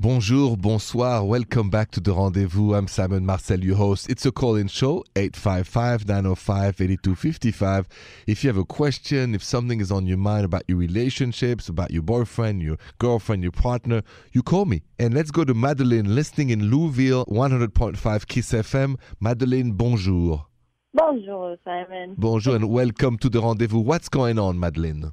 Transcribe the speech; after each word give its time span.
Bonjour, 0.00 0.56
bonsoir, 0.56 1.24
welcome 1.24 1.70
back 1.70 1.90
to 1.90 1.98
the 1.98 2.14
rendezvous. 2.14 2.72
I'm 2.72 2.86
Simon 2.86 3.26
Marcel, 3.26 3.58
your 3.58 3.74
host. 3.74 4.08
It's 4.08 4.24
a 4.26 4.30
call 4.30 4.54
in 4.54 4.68
show, 4.68 5.02
855 5.16 6.06
905 6.06 6.80
8255. 6.80 7.88
If 8.28 8.44
you 8.44 8.48
have 8.48 8.58
a 8.58 8.64
question, 8.64 9.34
if 9.34 9.42
something 9.42 9.80
is 9.80 9.90
on 9.90 10.06
your 10.06 10.16
mind 10.16 10.44
about 10.44 10.62
your 10.68 10.78
relationships, 10.78 11.68
about 11.68 11.90
your 11.90 12.02
boyfriend, 12.02 12.62
your 12.62 12.76
girlfriend, 13.00 13.42
your 13.42 13.50
partner, 13.50 14.02
you 14.30 14.44
call 14.44 14.66
me. 14.66 14.84
And 15.00 15.14
let's 15.14 15.32
go 15.32 15.44
to 15.44 15.52
Madeleine, 15.52 16.14
listening 16.14 16.50
in 16.50 16.70
Louisville, 16.70 17.24
100.5 17.26 18.28
Kiss 18.28 18.52
FM. 18.52 19.00
Madeleine, 19.18 19.72
bonjour. 19.72 20.46
Bonjour, 20.94 21.56
Simon. 21.64 22.14
Bonjour, 22.16 22.54
and 22.54 22.70
welcome 22.70 23.18
to 23.18 23.28
the 23.28 23.42
rendezvous. 23.42 23.80
What's 23.80 24.08
going 24.08 24.38
on, 24.38 24.60
Madeleine? 24.60 25.12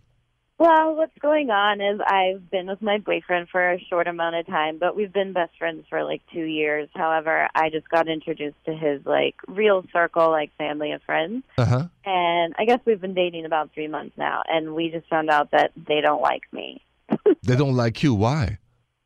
Well, 0.58 0.96
what's 0.96 1.18
going 1.20 1.50
on 1.50 1.82
is 1.82 2.00
I've 2.06 2.50
been 2.50 2.68
with 2.68 2.82
my 2.82 2.98
boyfriend 2.98 3.50
for 3.50 3.74
a 3.74 3.80
short 3.90 4.08
amount 4.08 4.38
of 4.38 4.48
time, 4.48 4.78
but 4.80 4.96
we've 4.96 5.12
been 5.12 5.34
best 5.34 5.52
friends 5.60 5.84
for 5.90 6.06
like 6.06 6.22
two 6.32 6.46
years. 6.46 6.88
However, 6.96 7.50
I 7.54 7.70
just 7.70 7.90
got 7.90 8.08
introduced 8.08 8.56
to 8.66 8.74
his 8.74 9.06
like 9.06 9.36
real 9.48 9.84
circle, 9.92 10.32
like 10.32 10.56
family 10.58 10.92
and 10.92 11.02
friends. 11.04 11.44
Uh 11.58 11.66
huh. 11.66 11.88
And 12.06 12.56
I 12.58 12.64
guess 12.64 12.80
we've 12.86 13.02
been 13.02 13.14
dating 13.14 13.44
about 13.46 13.74
three 13.74 13.90
months 13.90 14.18
now, 14.18 14.44
and 14.48 14.74
we 14.74 14.92
just 14.92 15.10
found 15.10 15.30
out 15.30 15.52
that 15.52 15.72
they 15.76 16.00
don't 16.02 16.22
like 16.22 16.44
me. 16.52 16.82
They 17.44 17.56
don't 17.56 17.76
like 17.76 18.02
you. 18.02 18.16
Why? 18.16 18.58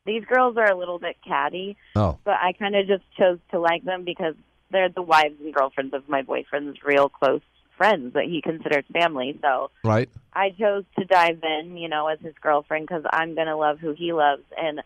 These 0.06 0.24
girls 0.24 0.56
are 0.56 0.72
a 0.72 0.78
little 0.78 0.98
bit 0.98 1.18
catty, 1.28 1.76
Oh, 1.96 2.18
but 2.24 2.36
I 2.36 2.54
kind 2.54 2.74
of 2.76 2.88
just 2.88 3.04
chose 3.18 3.38
to 3.52 3.60
like 3.60 3.84
them 3.84 4.06
because 4.06 4.36
they're 4.72 4.88
the 4.88 5.02
wives 5.02 5.36
and 5.44 5.54
girlfriends 5.54 5.94
of 5.94 6.08
my 6.08 6.22
boyfriend's 6.22 6.80
real 6.86 7.10
close 7.10 7.42
friends 7.80 8.14
that 8.14 8.26
he 8.26 8.42
considers 8.42 8.84
family. 8.92 9.40
So 9.42 9.72
right. 9.86 10.10
I 10.34 10.50
chose 10.52 10.84
to 11.00 11.06
dive 11.06 11.40
in, 11.42 11.78
you 11.78 11.88
know, 11.88 12.08
as 12.08 12.20
his 12.20 12.36
girlfriend 12.42 12.88
because 12.88 13.04
I'm 13.12 13.36
going 13.36 13.48
to 13.48 13.56
love 13.56 13.80
who 13.80 13.94
he 13.94 14.12
loves. 14.12 14.44
And 14.56 14.82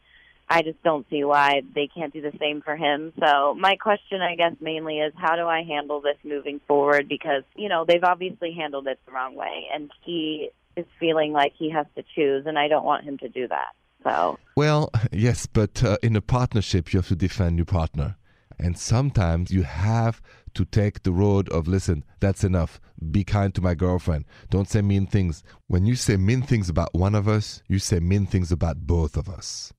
I 0.47 0.61
just 0.61 0.81
don't 0.83 1.05
see 1.09 1.23
why 1.23 1.63
they 1.73 1.89
can't 1.93 2.13
do 2.13 2.21
the 2.21 2.31
same 2.39 2.61
for 2.61 2.75
him. 2.75 3.11
So 3.19 3.55
my 3.55 3.75
question, 3.77 4.21
I 4.21 4.35
guess, 4.35 4.53
mainly 4.61 4.99
is 4.99 5.11
how 5.17 5.35
do 5.35 5.47
I 5.47 5.63
handle 5.63 6.01
this 6.01 6.17
moving 6.23 6.61
forward? 6.67 7.09
Because, 7.09 7.43
you 7.55 7.67
know, 7.67 7.83
they've 7.83 8.03
obviously 8.03 8.53
handled 8.53 8.85
it 8.87 8.99
the 9.07 9.11
wrong 9.11 9.33
way. 9.33 9.65
And 9.73 9.89
he 10.05 10.51
is 10.77 10.85
feeling 10.99 11.33
like 11.33 11.53
he 11.57 11.71
has 11.71 11.87
to 11.95 12.03
choose. 12.15 12.45
And 12.45 12.59
I 12.59 12.67
don't 12.67 12.85
want 12.85 13.05
him 13.05 13.17
to 13.17 13.27
do 13.27 13.47
that. 13.47 13.73
So, 14.03 14.37
Well, 14.55 14.91
yes, 15.11 15.47
but 15.47 15.83
uh, 15.83 15.97
in 16.03 16.15
a 16.15 16.21
partnership, 16.21 16.93
you 16.93 16.99
have 16.99 17.07
to 17.07 17.15
defend 17.15 17.57
your 17.57 17.65
partner. 17.65 18.17
And 18.63 18.77
sometimes 18.77 19.51
you 19.51 19.63
have 19.63 20.21
to 20.53 20.63
take 20.63 21.03
the 21.03 21.11
road 21.11 21.49
of, 21.49 21.67
listen, 21.67 22.05
that's 22.21 22.45
enough. 22.45 22.79
Be 23.11 23.25
kind 23.25 23.53
to 23.55 23.61
my 23.61 23.73
girlfriend. 23.73 24.23
Don't 24.49 24.69
say 24.69 24.81
mean 24.81 25.05
things. 25.05 25.43
When 25.67 25.85
you 25.85 25.95
say 25.95 26.15
mean 26.15 26.41
things 26.41 26.69
about 26.69 26.93
one 26.93 27.13
of 27.13 27.27
us, 27.27 27.61
you 27.67 27.77
say 27.77 27.99
mean 27.99 28.25
things 28.25 28.53
about 28.53 28.87
both 28.87 29.17
of 29.17 29.27
us. 29.27 29.73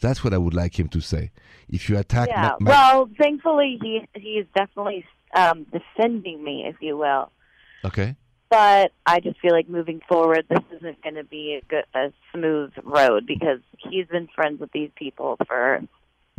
That's 0.00 0.22
what 0.22 0.32
I 0.32 0.38
would 0.38 0.54
like 0.54 0.78
him 0.78 0.88
to 0.90 1.00
say. 1.00 1.32
If 1.68 1.88
you 1.88 1.98
attack 1.98 2.28
yeah. 2.28 2.54
my, 2.60 2.70
my 2.70 2.70
Well, 2.70 3.10
thankfully, 3.18 3.76
he 3.82 4.06
he 4.14 4.34
is 4.34 4.46
definitely 4.54 5.04
um, 5.34 5.66
defending 5.72 6.44
me, 6.44 6.64
if 6.64 6.76
you 6.80 6.96
will. 6.96 7.32
okay, 7.84 8.14
but 8.50 8.92
I 9.04 9.18
just 9.18 9.40
feel 9.40 9.50
like 9.50 9.68
moving 9.68 10.00
forward, 10.08 10.46
this 10.48 10.62
isn't 10.76 11.02
going 11.02 11.16
to 11.16 11.24
be 11.24 11.60
a 11.60 11.66
good, 11.66 11.84
a 11.92 12.12
smooth 12.32 12.70
road 12.84 13.26
because 13.26 13.58
he's 13.78 14.06
been 14.06 14.28
friends 14.32 14.60
with 14.60 14.70
these 14.70 14.90
people 14.94 15.36
for. 15.48 15.82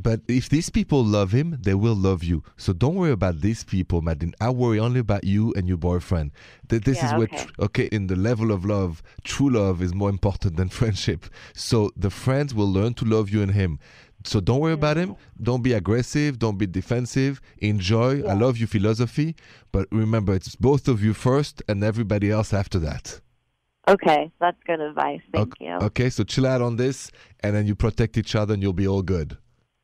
But 0.02 0.22
if 0.28 0.50
these 0.50 0.70
people 0.70 1.04
love 1.04 1.32
him, 1.32 1.58
they 1.62 1.74
will 1.74 1.96
love 1.96 2.24
you. 2.24 2.44
So 2.58 2.74
don't 2.74 2.96
worry 2.96 3.12
about 3.12 3.42
these 3.42 3.64
people, 3.64 4.02
Madeline. 4.02 4.34
I 4.40 4.50
worry 4.50 4.80
only 4.80 5.00
about 5.00 5.24
you 5.24 5.54
and 5.56 5.68
your 5.68 5.78
boyfriend. 5.78 6.32
Th- 6.70 6.82
This 6.82 6.98
is 7.04 7.12
Yeah, 7.12 7.18
where, 7.18 7.28
okay. 7.28 7.44
tr- 7.46 7.62
okay, 7.62 7.90
in 7.92 8.08
the 8.08 8.16
level 8.16 8.52
of 8.52 8.66
love, 8.66 9.04
true 9.24 9.50
love 9.50 9.82
is 9.82 9.94
more 9.94 10.10
important 10.10 10.56
than 10.58 10.70
friendship. 10.80 11.26
So 11.54 11.92
the 11.96 12.10
friends 12.10 12.54
will 12.54 12.72
learn 12.72 12.94
to 12.96 13.06
love 13.06 13.30
you 13.30 13.42
and 13.42 13.52
him. 13.52 13.80
So 14.26 14.42
don't 14.42 14.60
worry 14.60 14.74
about 14.74 14.98
him. 14.98 15.16
Don't 15.42 15.64
be 15.64 15.74
aggressive. 15.74 16.40
Don't 16.40 16.58
be 16.58 16.68
defensive. 16.68 17.40
Enjoy. 17.60 18.22
I 18.28 18.34
love 18.34 18.58
your 18.58 18.68
philosophy. 18.68 19.36
But 19.72 19.88
remember, 19.92 20.34
it's 20.34 20.56
both 20.56 20.88
of 20.88 21.02
you 21.04 21.14
first 21.14 21.64
and 21.70 21.84
everybody 21.84 22.30
else 22.30 22.54
after 22.54 22.80
that. 22.80 23.22
Okay, 23.88 24.30
that's 24.40 24.58
good 24.68 24.82
advice. 24.82 25.22
Thank 25.34 25.54
okay, 25.54 25.66
you. 25.66 25.74
Okay, 25.88 26.10
so 26.10 26.24
chill 26.24 26.46
out 26.46 26.62
on 26.62 26.76
this 26.76 27.12
and 27.40 27.56
then 27.56 27.66
you 27.66 27.76
protect 27.76 28.18
each 28.18 28.36
other 28.36 28.54
and 28.54 28.62
you'll 28.62 28.74
be 28.74 28.88
all 28.88 29.02
good. 29.02 29.38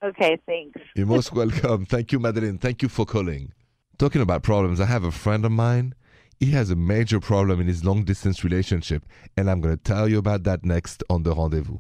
Okay, 0.06 0.38
thanks. 0.46 0.80
You're 0.96 1.08
most 1.08 1.34
welcome. 1.42 1.86
Thank 1.86 2.12
you, 2.12 2.20
Madeline. 2.20 2.60
Thank 2.60 2.82
you 2.84 2.90
for 2.90 3.06
calling. 3.06 3.54
Talking 3.98 4.22
about 4.22 4.44
problems, 4.44 4.80
I 4.80 4.86
have 4.86 5.04
a 5.04 5.12
friend 5.12 5.46
of 5.46 5.52
mine. 5.52 5.96
He 6.40 6.52
has 6.52 6.70
a 6.70 6.76
major 6.76 7.20
problem 7.20 7.62
in 7.62 7.68
his 7.68 7.84
long 7.84 8.04
distance 8.04 8.44
relationship, 8.44 9.06
and 9.38 9.50
I'm 9.50 9.62
going 9.62 9.76
to 9.76 9.82
tell 9.82 10.08
you 10.10 10.18
about 10.18 10.44
that 10.44 10.66
next 10.66 11.02
on 11.10 11.24
the 11.24 11.34
rendezvous. 11.34 11.80